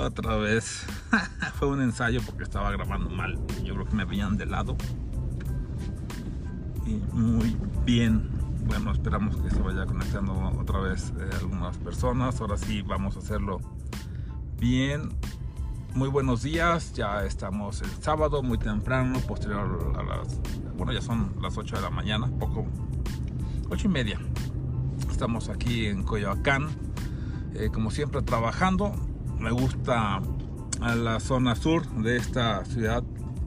[0.00, 0.86] Otra vez.
[1.58, 3.38] Fue un ensayo porque estaba grabando mal.
[3.62, 4.74] Yo creo que me veían de lado.
[6.86, 7.54] Y muy
[7.84, 8.30] bien.
[8.66, 12.40] Bueno, esperamos que se vaya conectando otra vez eh, algunas personas.
[12.40, 13.60] Ahora sí vamos a hacerlo
[14.58, 15.10] bien.
[15.94, 16.94] Muy buenos días.
[16.94, 20.40] Ya estamos el sábado, muy temprano, posterior a las...
[20.78, 22.66] Bueno, ya son las 8 de la mañana, poco...
[23.68, 24.18] 8 y media.
[25.10, 26.68] Estamos aquí en Coyoacán.
[27.54, 28.94] Eh, como siempre trabajando
[29.40, 30.20] me gusta
[30.80, 33.02] a la zona sur de esta ciudad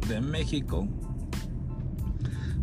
[0.07, 0.87] de México.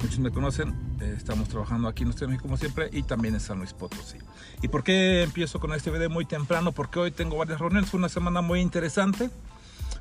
[0.02, 3.72] Muchos me conocen, estamos trabajando aquí en México como siempre y también en San Luis
[3.72, 4.18] Potosí.
[4.62, 6.72] ¿Y por qué empiezo con este video muy temprano?
[6.72, 9.30] Porque hoy tengo varias reuniones, fue una semana muy interesante.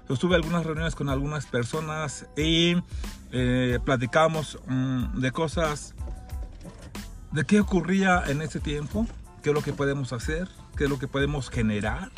[0.09, 2.77] Estuve algunas reuniones con algunas personas y
[3.31, 5.93] eh, platicamos mm, de cosas,
[7.31, 9.05] de qué ocurría en ese tiempo,
[9.43, 12.11] qué es lo que podemos hacer, qué es lo que podemos generar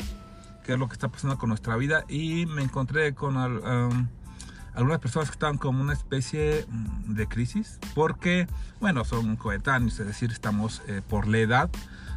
[0.64, 3.36] qué es lo que está pasando con nuestra vida y me encontré con
[4.74, 8.46] algunas personas que estaban como una especie mm, de crisis porque,
[8.80, 11.70] bueno, son coetáneos, es decir, estamos eh, por la edad,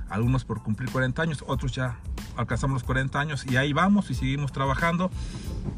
[0.09, 1.97] algunos por cumplir 40 años, otros ya
[2.37, 5.09] alcanzamos los 40 años y ahí vamos y seguimos trabajando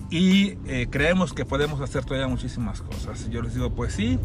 [0.10, 3.30] y eh, creemos que podemos hacer todavía muchísimas cosas.
[3.30, 4.20] Yo les digo, pues sí,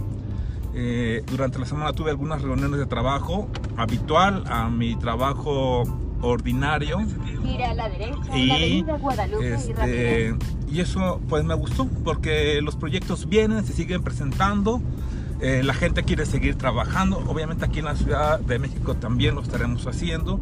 [0.74, 5.84] eh, durante la semana tuve algunas reuniones de trabajo habitual a mi trabajo
[6.22, 6.98] ordinario.
[8.34, 8.84] y,
[9.42, 10.34] este,
[10.70, 14.80] y eso pues me gustó porque los proyectos vienen, se siguen presentando.
[15.40, 17.18] Eh, la gente quiere seguir trabajando.
[17.26, 20.40] Obviamente aquí en la Ciudad de México también lo estaremos haciendo.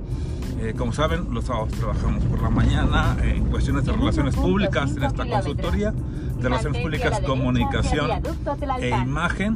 [0.60, 5.04] Eh, como saben, los sábados trabajamos por la mañana en cuestiones de relaciones públicas en
[5.04, 8.10] esta consultoría de relaciones públicas, comunicación
[8.80, 9.54] e imagen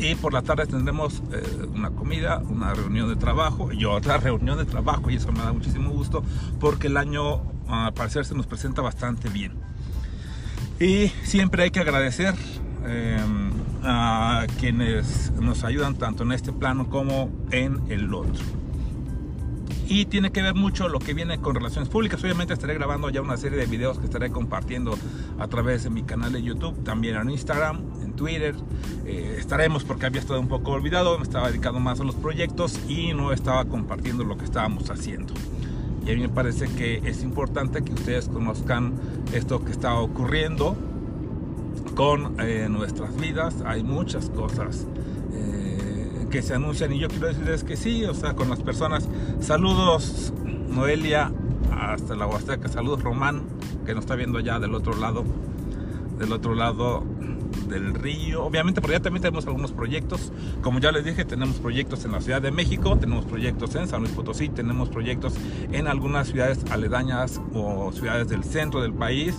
[0.00, 4.58] y por la tarde tendremos eh, una comida, una reunión de trabajo y otra reunión
[4.58, 6.22] de trabajo y eso me da muchísimo gusto
[6.60, 9.52] porque el año al parecer se nos presenta bastante bien.
[10.80, 12.34] Y siempre hay que agradecer
[12.86, 13.50] em,
[13.82, 18.44] a quienes nos ayudan tanto en este plano como en el otro
[19.88, 22.22] y tiene que ver mucho lo que viene con relaciones públicas.
[22.22, 24.96] Obviamente estaré grabando ya una serie de videos que estaré compartiendo
[25.38, 28.54] a través de mi canal de YouTube, también en Instagram, en Twitter.
[29.06, 32.78] Eh, estaremos porque había estado un poco olvidado, me estaba dedicando más a los proyectos
[32.86, 35.32] y no estaba compartiendo lo que estábamos haciendo.
[36.06, 38.92] Y a mí me parece que es importante que ustedes conozcan
[39.32, 40.76] esto que está ocurriendo
[41.94, 43.56] con eh, nuestras vidas.
[43.64, 44.86] Hay muchas cosas
[46.30, 49.08] que se anuncian y yo quiero decirles que sí, o sea, con las personas.
[49.40, 50.32] Saludos
[50.68, 51.32] Noelia
[51.72, 53.42] hasta la Huasteca, saludos Román
[53.86, 55.24] que nos está viendo allá del otro lado,
[56.18, 57.04] del otro lado
[57.68, 58.44] del río.
[58.44, 60.32] Obviamente por allá también tenemos algunos proyectos.
[60.62, 64.02] Como ya les dije, tenemos proyectos en la Ciudad de México, tenemos proyectos en San
[64.02, 65.34] Luis Potosí, tenemos proyectos
[65.72, 69.34] en algunas ciudades aledañas o ciudades del centro del país.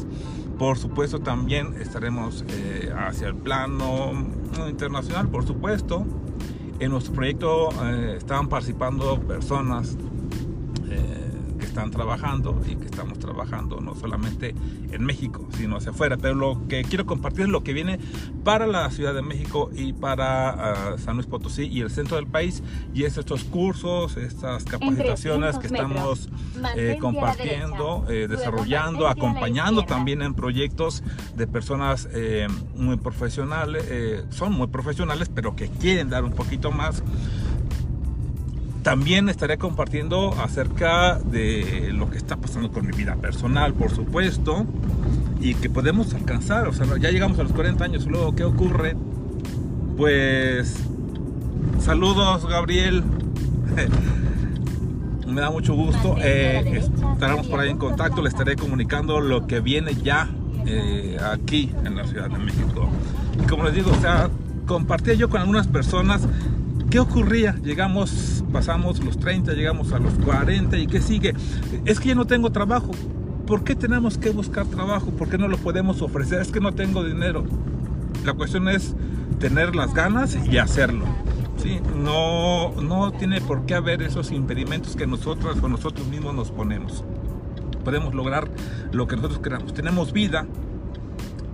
[0.57, 4.11] Por supuesto también estaremos eh, hacia el plano
[4.67, 6.05] internacional, por supuesto.
[6.79, 9.97] En nuestro proyecto eh, estaban participando personas
[11.79, 14.53] están trabajando y que estamos trabajando no solamente
[14.91, 16.17] en México, sino hacia afuera.
[16.17, 17.99] Pero lo que quiero compartir es lo que viene
[18.43, 22.27] para la Ciudad de México y para ah, San Luis Potosí y el centro del
[22.27, 22.61] país.
[22.93, 26.27] Y es estos cursos, estas capacitaciones que estamos
[26.75, 31.01] eh, compartiendo, eh, desarrollando, acompañando también en proyectos
[31.37, 33.85] de personas eh, muy profesionales,
[34.31, 37.03] son muy profesionales, pero que quieren dar un poquito más
[38.83, 44.65] también estaré compartiendo acerca de lo que está pasando con mi vida personal, por supuesto,
[45.41, 46.67] y que podemos alcanzar.
[46.67, 48.95] O sea, ya llegamos a los 40 años, luego, ¿qué ocurre?
[49.97, 50.75] Pues,
[51.79, 53.03] saludos, Gabriel.
[55.27, 56.15] Me da mucho gusto.
[56.19, 56.81] Eh,
[57.13, 58.21] estaremos por ahí en contacto.
[58.21, 60.27] Le estaré comunicando lo que viene ya
[60.65, 62.89] eh, aquí en la Ciudad de México.
[63.41, 64.29] Y como les digo, o sea,
[64.65, 66.27] compartí yo con algunas personas
[66.89, 67.55] ¿Qué ocurría?
[67.63, 71.33] Llegamos, pasamos los 30, llegamos a los 40 y ¿qué sigue?
[71.85, 72.91] Es que ya no tengo trabajo.
[73.45, 75.07] ¿Por qué tenemos que buscar trabajo?
[75.11, 76.41] ¿Por qué no lo podemos ofrecer?
[76.41, 77.45] Es que no tengo dinero.
[78.25, 78.95] La cuestión es
[79.39, 81.05] tener las ganas y hacerlo.
[81.57, 81.79] ¿sí?
[81.95, 87.03] No, no tiene por qué haber esos impedimentos que nosotros o nosotros mismos nos ponemos.
[87.83, 88.49] Podemos lograr
[88.91, 89.73] lo que nosotros queramos.
[89.73, 90.45] Tenemos vida,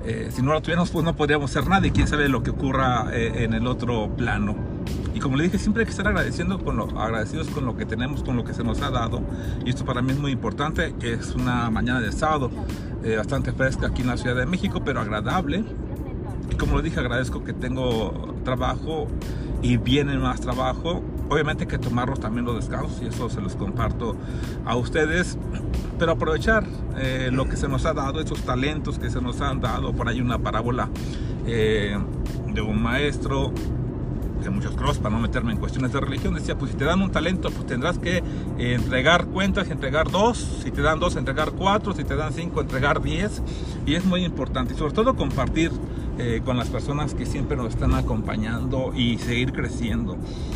[0.06, 2.52] eh, si no la tuviéramos, pues no podríamos hacer nada y quién sabe lo que
[2.52, 4.75] ocurra eh, en el otro plano.
[5.16, 7.86] Y como le dije, siempre hay que estar agradeciendo con lo, agradecidos con lo que
[7.86, 9.22] tenemos, con lo que se nos ha dado.
[9.66, 10.94] Y esto para mí es muy importante.
[11.02, 12.52] Es una mañana de sábado
[13.02, 15.64] eh, bastante fresca aquí en la Ciudad de México, pero agradable.
[16.52, 19.08] Y como lo dije, agradezco que tengo trabajo
[19.62, 21.02] y viene más trabajo.
[21.30, 24.18] Obviamente hay que tomarlos también los descansos y eso se los comparto
[24.66, 25.38] a ustedes.
[25.98, 26.66] Pero aprovechar
[26.98, 29.94] eh, lo que se nos ha dado, esos talentos que se nos han dado.
[29.94, 30.90] Por ahí una parábola
[31.48, 31.98] eh,
[32.54, 33.54] de un maestro
[34.46, 37.02] que muchos cross para no meterme en cuestiones de religión decía pues si te dan
[37.02, 41.54] un talento pues tendrás que eh, entregar cuentas entregar dos si te dan dos entregar
[41.54, 43.42] cuatro si te dan cinco entregar diez
[43.88, 45.72] y es muy importante y sobre todo compartir
[46.20, 50.16] eh, con las personas que siempre nos están acompañando y seguir creciendo.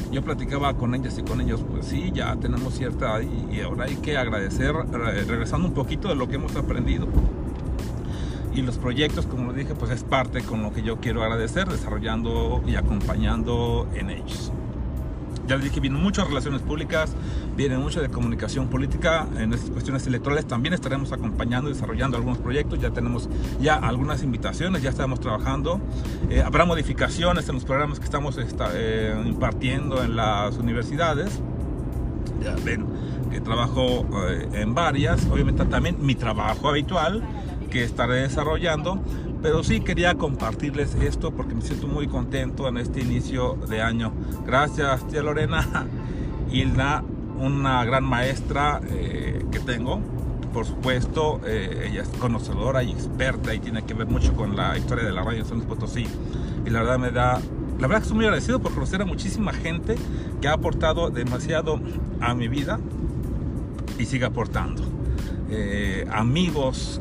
[0.09, 3.97] Yo platicaba con ellas y con ellos, pues sí, ya tenemos cierta y ahora hay
[3.97, 7.09] que agradecer, regresando un poquito de lo que hemos aprendido.
[8.53, 12.63] Y los proyectos, como dije, pues es parte con lo que yo quiero agradecer, desarrollando
[12.65, 14.51] y acompañando en ellos.
[15.49, 17.15] Ya les dije, vienen muchas relaciones públicas,
[17.57, 20.45] viene mucho de comunicación política, en estas cuestiones electorales.
[20.45, 23.27] También estaremos acompañando y desarrollando algunos proyectos, ya tenemos
[23.59, 25.81] ya algunas invitaciones, ya estamos trabajando,
[26.29, 31.41] eh, habrá modificaciones en los programas que estamos eh, impartiendo en las universidades,
[32.43, 32.85] ya ven
[33.31, 37.23] que trabajo eh, en varias, obviamente también mi trabajo habitual
[37.69, 39.01] que estaré desarrollando,
[39.41, 44.11] pero sí quería compartirles esto porque me siento muy contento en este inicio de año.
[44.45, 45.87] Gracias, tía Lorena.
[46.51, 47.03] Hilda,
[47.37, 50.01] una gran maestra eh, que tengo.
[50.53, 54.77] Por supuesto, eh, ella es conocedora y experta y tiene que ver mucho con la
[54.77, 56.07] historia de la radio en San Luis Potosí.
[56.65, 57.39] Y la verdad me da,
[57.79, 59.95] la verdad que estoy muy agradecido por conocer a muchísima gente
[60.41, 61.79] que ha aportado demasiado
[62.19, 62.79] a mi vida
[63.99, 64.81] y sigue aportando.
[65.51, 66.99] Eh, amigos,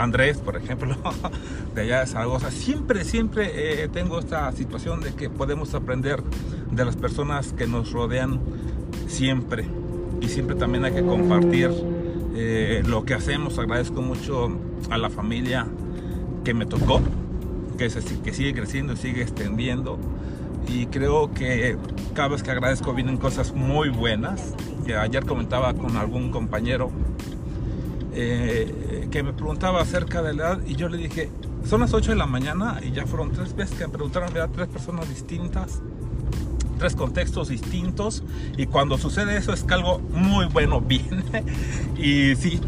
[0.00, 0.96] Andrés, por ejemplo,
[1.74, 6.22] de allá de Zaragoza, siempre, siempre eh, tengo esta situación de que podemos aprender
[6.70, 8.40] de las personas que nos rodean
[9.06, 9.66] siempre.
[10.20, 11.70] Y siempre también hay que compartir
[12.34, 13.58] eh, lo que hacemos.
[13.58, 14.48] Agradezco mucho
[14.90, 15.66] a la familia
[16.44, 17.00] que me tocó,
[17.76, 19.98] que, que sigue creciendo sigue extendiendo.
[20.66, 21.76] Y creo que
[22.14, 24.54] cada vez que agradezco vienen cosas muy buenas.
[24.98, 26.90] Ayer comentaba con algún compañero
[28.12, 31.30] eh, que me preguntaba acerca de la edad y yo le dije,
[31.64, 34.50] son las 8 de la mañana y ya fueron tres veces que me preguntaron, ¿verdad?
[34.54, 35.80] Tres personas distintas,
[36.78, 38.22] tres contextos distintos
[38.56, 41.44] y cuando sucede eso es que algo muy bueno viene
[41.96, 42.60] y sí,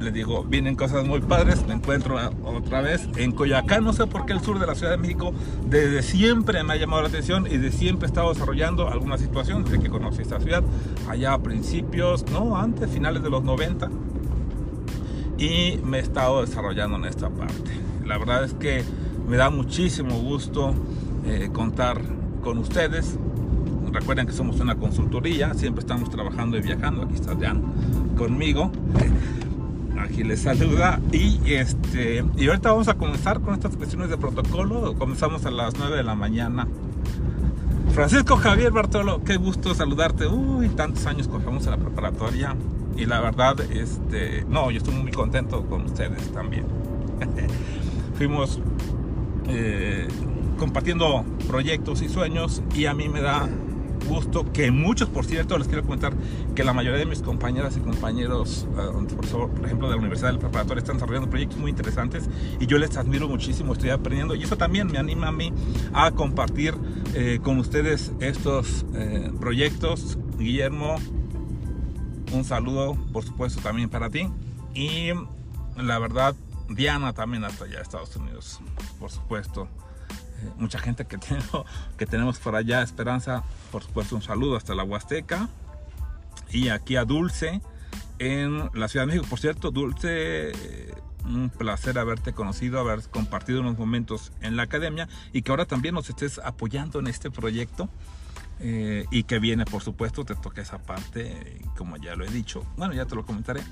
[0.00, 4.26] le digo, vienen cosas muy padres, me encuentro otra vez en Coyacán, no sé por
[4.26, 5.32] qué el sur de la Ciudad de México
[5.66, 9.64] desde siempre me ha llamado la atención y de siempre he estado desarrollando alguna situación
[9.64, 10.62] desde que conocí esta ciudad,
[11.08, 13.90] allá a principios, no, antes, finales de los 90
[15.38, 17.70] y me he estado desarrollando en esta parte.
[18.04, 18.82] La verdad es que
[19.28, 20.74] me da muchísimo gusto
[21.24, 22.00] eh, contar
[22.42, 23.16] con ustedes.
[23.92, 27.02] Recuerden que somos una consultoría, siempre estamos trabajando y viajando.
[27.02, 27.62] Aquí está Jan
[28.16, 28.70] conmigo.
[29.98, 31.00] Aquí les saluda.
[31.12, 34.94] Y, este, y ahorita vamos a comenzar con estas cuestiones de protocolo.
[34.98, 36.66] Comenzamos a las 9 de la mañana.
[37.92, 40.26] Francisco Javier Bartolo, qué gusto saludarte.
[40.26, 42.54] Uy, tantos años cogemos en la preparatoria
[42.98, 46.66] y la verdad, este, no, yo estoy muy contento con ustedes también.
[48.14, 48.60] Fuimos
[49.48, 50.08] eh,
[50.58, 53.48] compartiendo proyectos y sueños y a mí me da
[54.08, 56.12] gusto que muchos, por cierto, les quiero comentar
[56.56, 60.40] que la mayoría de mis compañeras y compañeros, eh, por ejemplo, de la Universidad del
[60.40, 62.28] Preparatorio, están desarrollando proyectos muy interesantes
[62.58, 65.52] y yo les admiro muchísimo, estoy aprendiendo y eso también me anima a mí
[65.92, 66.74] a compartir
[67.14, 68.84] eh, con ustedes estos
[69.40, 70.18] proyectos.
[70.38, 70.96] Guillermo,
[72.32, 74.28] un saludo, por supuesto, también para ti.
[74.74, 75.10] Y
[75.76, 76.34] la verdad,
[76.68, 78.60] Diana también hasta allá, Estados Unidos,
[78.98, 79.68] por supuesto.
[80.42, 81.64] Eh, mucha gente que, tengo,
[81.96, 85.48] que tenemos por allá, Esperanza, por supuesto, un saludo hasta la Huasteca.
[86.50, 87.60] Y aquí a Dulce,
[88.18, 89.26] en la Ciudad de México.
[89.28, 90.94] Por cierto, Dulce, eh,
[91.24, 95.94] un placer haberte conocido, haber compartido unos momentos en la academia y que ahora también
[95.94, 97.88] nos estés apoyando en este proyecto.
[98.60, 102.66] Eh, y que viene, por supuesto, te toca esa parte, como ya lo he dicho,
[102.76, 103.62] bueno, ya te lo comentaré,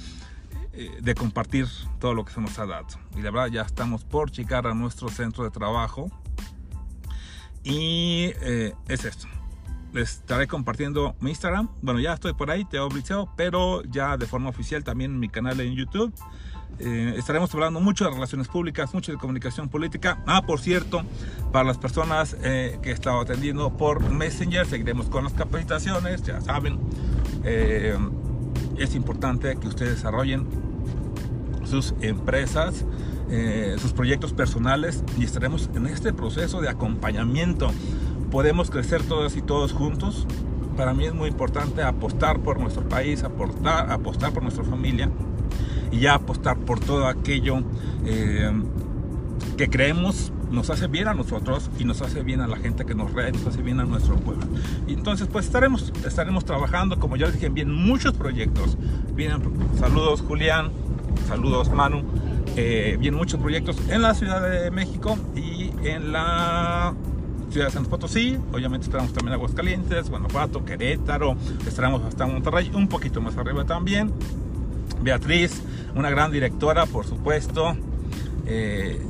[0.72, 1.66] eh, de compartir
[1.98, 2.86] todo lo que se nos ha dado.
[3.16, 6.10] Y la verdad, ya estamos por llegar a nuestro centro de trabajo.
[7.64, 9.26] Y eh, es esto.
[9.92, 11.68] Les estaré compartiendo mi Instagram.
[11.82, 15.58] Bueno, ya estoy por ahí, te Liceo, pero ya de forma oficial también mi canal
[15.60, 16.14] en YouTube.
[16.78, 20.22] Eh, estaremos hablando mucho de relaciones públicas, mucho de comunicación política.
[20.26, 21.02] Ah, por cierto,
[21.50, 26.40] para las personas eh, que he estado atendiendo por Messenger, seguiremos con las capacitaciones, ya
[26.40, 26.78] saben.
[27.44, 27.96] Eh,
[28.76, 30.46] es importante que ustedes desarrollen
[31.64, 32.84] sus empresas,
[33.78, 37.72] sus proyectos personales y estaremos en este proceso de acompañamiento.
[38.30, 40.28] Podemos crecer todas y todos juntos.
[40.76, 45.10] Para mí es muy importante apostar por nuestro país, apostar, apostar por nuestra familia
[45.90, 47.62] y ya apostar por todo aquello
[48.04, 48.50] eh,
[49.56, 52.94] que creemos nos hace bien a nosotros y nos hace bien a la gente que
[52.94, 54.46] nos rea, nos hace bien a nuestro pueblo.
[54.86, 58.76] Y entonces, pues estaremos, estaremos trabajando, como ya les dije, bien muchos proyectos.
[59.14, 59.42] Vienen,
[59.78, 60.70] saludos Julián,
[61.28, 62.02] saludos Manu.
[62.56, 66.94] Eh, vienen muchos proyectos en la Ciudad de México y en la
[67.50, 72.88] ciudad de San Potosí, obviamente estaremos también en Aguascalientes, Guanajuato, Querétaro, estaremos hasta Monterrey, un
[72.88, 74.12] poquito más arriba también.
[75.06, 75.62] Beatriz,
[75.94, 77.76] una gran directora, por supuesto.
[78.44, 79.00] Eh,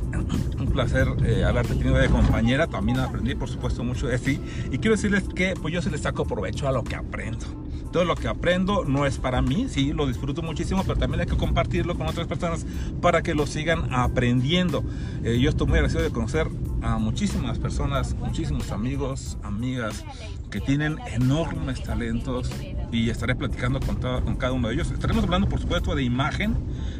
[0.59, 2.67] un placer eh, haberte tenido de compañera.
[2.67, 4.39] También aprendí, por supuesto, mucho de ti.
[4.71, 7.47] Y quiero decirles que pues yo se les saco provecho a lo que aprendo.
[7.91, 11.25] Todo lo que aprendo no es para mí, sí, lo disfruto muchísimo, pero también hay
[11.25, 12.65] que compartirlo con otras personas
[13.01, 14.83] para que lo sigan aprendiendo.
[15.23, 16.47] Eh, yo estoy muy agradecido de conocer
[16.81, 20.05] a muchísimas personas, muchísimos amigos, amigas
[20.49, 22.51] que tienen enormes talentos
[22.91, 24.91] y estaré platicando con, cada uno de ellos.
[24.91, 26.55] Estaremos hablando, por supuesto, de imagen,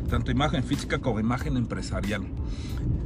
[0.09, 2.23] tanto imagen física como imagen empresarial.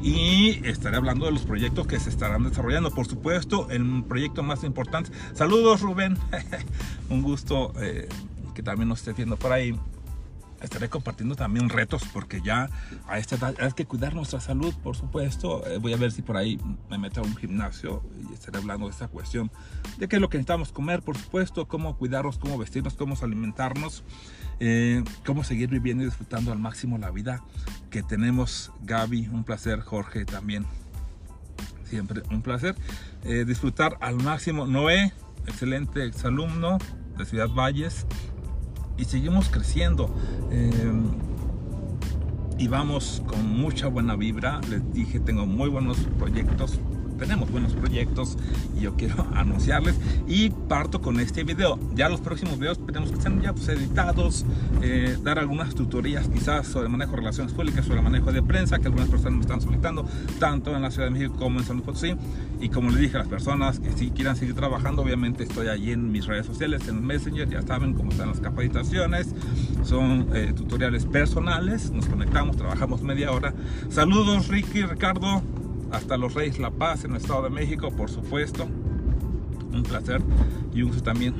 [0.01, 2.89] Y estaré hablando de los proyectos que se estarán desarrollando.
[2.91, 5.11] Por supuesto, el proyecto más importante.
[5.33, 6.17] Saludos, Rubén.
[7.09, 8.09] Un gusto eh,
[8.55, 9.75] que también nos esté viendo por ahí
[10.61, 12.69] estaré compartiendo también retos porque ya
[13.07, 15.65] a esta edad hay que cuidar nuestra salud, por supuesto.
[15.67, 18.85] Eh, voy a ver si por ahí me meto a un gimnasio y estaré hablando
[18.85, 19.51] de esta cuestión
[19.97, 24.03] de qué es lo que necesitamos comer, por supuesto, cómo cuidarnos, cómo vestirnos, cómo alimentarnos,
[24.59, 27.43] eh, cómo seguir viviendo y disfrutando al máximo la vida
[27.89, 28.71] que tenemos.
[28.83, 30.65] Gaby, un placer, Jorge también.
[31.85, 32.75] Siempre un placer.
[33.23, 34.65] Eh, disfrutar al máximo.
[34.65, 35.13] Noé,
[35.45, 36.77] excelente exalumno
[37.17, 38.05] de Ciudad Valles
[39.01, 40.13] y seguimos creciendo.
[40.51, 40.71] Eh,
[42.59, 44.61] y vamos con mucha buena vibra.
[44.69, 46.79] Les dije, tengo muy buenos proyectos
[47.21, 48.35] tenemos buenos proyectos
[48.75, 49.95] y yo quiero anunciarles.
[50.27, 51.79] Y parto con este video.
[51.93, 54.43] Ya los próximos videos tenemos que estar ya pues, editados
[54.81, 58.87] eh, dar algunas tutorías quizás sobre manejo de relaciones públicas sobre manejo de prensa que
[58.87, 60.05] algunas personas me están solicitando
[60.39, 62.15] tanto en la Ciudad de México como en San Luis Potosí.
[62.59, 65.91] Y como les dije a las personas que si quieran seguir trabajando obviamente estoy allí
[65.91, 69.35] en mis redes sociales en Messenger ya saben cómo están las capacitaciones
[69.83, 73.53] son eh, tutoriales personales nos conectamos trabajamos media hora.
[73.89, 75.43] Saludos Ricky Ricardo
[75.91, 78.67] hasta los Reyes La Paz en el Estado de México, por supuesto.
[79.73, 80.21] Un placer
[80.73, 81.35] y un también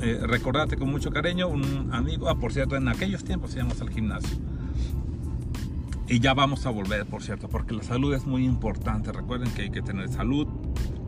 [0.00, 3.90] eh, recordarte con mucho cariño, un amigo, ah, por cierto, en aquellos tiempos íbamos al
[3.90, 4.38] gimnasio.
[6.10, 9.12] Y ya vamos a volver, por cierto, porque la salud es muy importante.
[9.12, 10.46] Recuerden que hay que tener salud,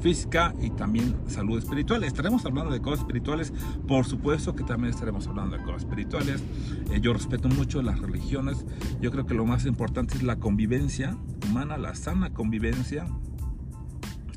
[0.01, 2.05] física y también salud espiritual.
[2.05, 3.53] Estaremos hablando de cosas espirituales,
[3.87, 6.43] por supuesto que también estaremos hablando de cosas espirituales.
[6.91, 8.67] Eh, yo respeto mucho las religiones,
[9.01, 11.17] yo creo que lo más importante es la convivencia
[11.51, 13.07] humana, la sana convivencia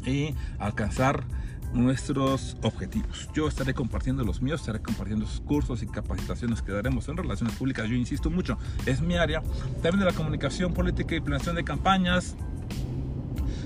[0.05, 1.25] y alcanzar
[1.74, 3.29] nuestros objetivos.
[3.34, 7.55] Yo estaré compartiendo los míos, estaré compartiendo sus cursos y capacitaciones que daremos en relaciones
[7.55, 7.88] públicas.
[7.89, 9.41] Yo insisto mucho, es mi área.
[9.82, 12.36] También de la comunicación política y planeación de campañas,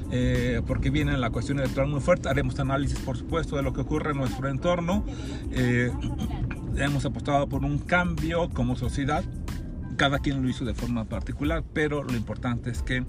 [0.10, 2.30] eh, porque viene la cuestión electoral muy fuerte.
[2.30, 5.04] Haremos análisis, por supuesto, de lo que ocurre en nuestro entorno.
[5.52, 5.92] Eh,
[6.78, 9.24] hemos apostado por un cambio como sociedad.
[9.98, 13.04] Cada quien lo hizo de forma particular, pero lo importante es que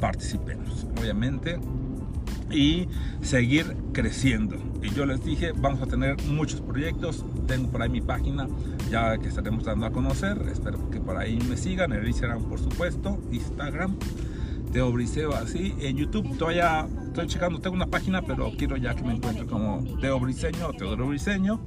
[0.00, 1.60] participemos, obviamente,
[2.50, 2.88] y
[3.20, 4.56] seguir creciendo.
[4.82, 7.24] Y yo les dije, vamos a tener muchos proyectos.
[7.46, 8.48] Tengo por ahí mi página
[8.90, 10.40] ya que estaremos dando a conocer.
[10.50, 11.92] Espero que por ahí me sigan.
[11.92, 13.96] El Instagram, por supuesto, Instagram.
[14.72, 15.74] Teo Briseo así.
[15.78, 19.84] En YouTube todavía estoy checando, tengo una página, pero quiero ya que me encuentre como
[20.00, 21.60] Teo Briseño o Teodoro Briseño.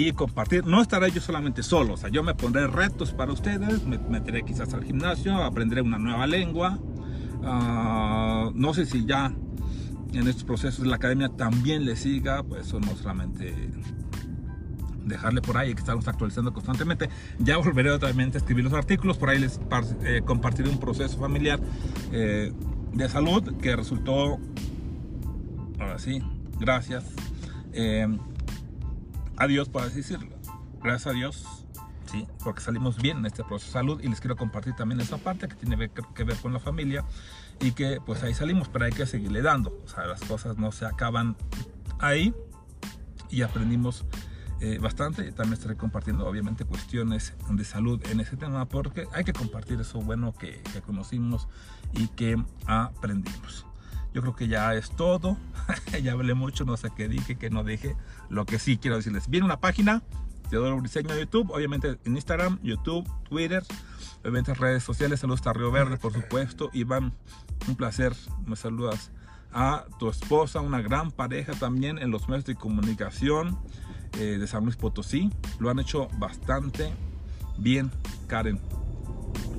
[0.00, 3.84] Y compartir, no estaré yo solamente solo, o sea, yo me pondré retos para ustedes,
[3.84, 6.78] me meteré quizás al gimnasio, aprenderé una nueva lengua.
[7.40, 9.34] Uh, no sé si ya
[10.12, 13.52] en estos procesos la academia también le siga, pues eso no solamente
[15.04, 17.08] dejarle por ahí que estamos actualizando constantemente.
[17.40, 19.58] Ya volveré otra vez a escribir los artículos, por ahí les
[20.04, 21.58] eh, compartiré un proceso familiar
[22.12, 22.52] eh,
[22.92, 24.38] de salud que resultó,
[25.80, 26.22] ahora sí,
[26.60, 27.04] gracias,
[27.72, 28.06] eh,
[29.38, 30.36] a Dios por así decirlo,
[30.82, 31.44] gracias a Dios.
[32.10, 35.18] Sí, porque salimos bien en este proceso de salud y les quiero compartir también esa
[35.18, 37.04] parte que tiene que ver con la familia
[37.60, 39.78] y que pues ahí salimos, pero hay que seguirle dando.
[39.84, 41.36] O sea, las cosas no se acaban
[41.98, 42.34] ahí
[43.28, 44.06] y aprendimos
[44.60, 45.30] eh, bastante.
[45.32, 50.00] También estaré compartiendo obviamente cuestiones de salud en ese tema porque hay que compartir eso
[50.00, 51.46] bueno que, conocimos
[51.92, 53.67] y que aprendimos.
[54.14, 55.36] Yo creo que ya es todo.
[56.02, 57.96] ya hablé mucho, no sé qué dije, qué no dije.
[58.28, 60.02] Lo que sí quiero decirles, viene una página,
[60.50, 63.62] Teodoro Briseño de YouTube, obviamente en Instagram, YouTube, Twitter,
[64.20, 65.20] obviamente redes sociales.
[65.20, 66.70] Saludos a Río Verde, por supuesto.
[66.72, 67.12] Iván,
[67.66, 68.14] un placer,
[68.46, 69.10] me saludas
[69.52, 73.58] a tu esposa, una gran pareja también en los medios de comunicación.
[74.14, 75.30] Eh, de San Luis Potosí.
[75.58, 76.92] Lo han hecho bastante
[77.58, 77.90] bien,
[78.26, 78.60] Karen.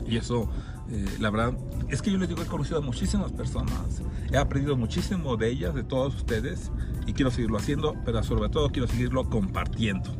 [0.07, 0.49] Y eso
[0.91, 1.53] Eh, la verdad
[1.89, 5.75] es que yo les digo, he conocido a muchísimas personas, he aprendido muchísimo de ellas,
[5.75, 6.71] de todos ustedes,
[7.05, 10.15] y quiero seguirlo haciendo, pero sobre todo quiero seguirlo compartiendo.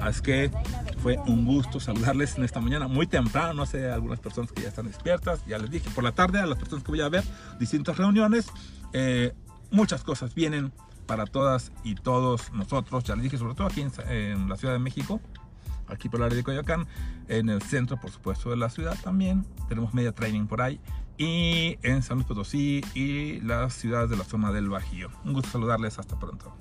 [0.00, 0.50] Así que
[0.98, 4.68] fue un gusto saludarles en esta mañana, muy temprano, no sé, algunas personas que ya
[4.68, 7.24] están despiertas, ya les dije, por la tarde a las personas que voy a ver,
[7.58, 8.48] distintas reuniones,
[8.92, 9.32] eh,
[9.70, 10.72] muchas cosas vienen
[11.06, 14.74] para todas y todos nosotros, ya les dije, sobre todo aquí en, en la Ciudad
[14.74, 15.20] de México,
[15.94, 16.86] aquí por el área de Coyoacán,
[17.28, 19.44] en el centro, por supuesto, de la ciudad también.
[19.68, 20.80] Tenemos media training por ahí.
[21.16, 25.10] Y en San Luis Potosí y las ciudades de la zona del Bajío.
[25.24, 25.98] Un gusto saludarles.
[25.98, 26.56] Hasta pronto.